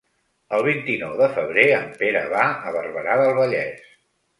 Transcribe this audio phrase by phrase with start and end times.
[0.59, 3.91] El vint-i-nou de febrer en Pere va a Barberà del Vallès.